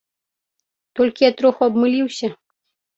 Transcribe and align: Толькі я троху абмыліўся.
Толькі 1.01 1.27
я 1.27 1.31
троху 1.39 1.61
абмыліўся. 1.69 2.27